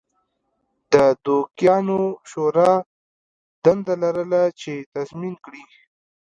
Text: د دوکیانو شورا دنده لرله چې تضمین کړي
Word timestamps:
د 0.91 0.93
دوکیانو 1.25 1.99
شورا 2.29 2.71
دنده 3.63 3.93
لرله 4.03 4.41
چې 4.61 4.73
تضمین 4.93 5.35
کړي 5.45 5.63